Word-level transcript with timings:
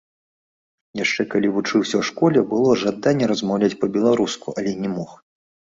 Яшчэ 0.99 1.21
калі 1.33 1.51
вучыўся 1.59 1.95
ў 1.99 2.03
школе, 2.09 2.39
было 2.55 2.69
жаданне 2.85 3.25
размаўляць 3.35 3.79
па-беларуску, 3.87 4.47
але 4.61 4.71
не 4.85 4.89
мог. 4.99 5.09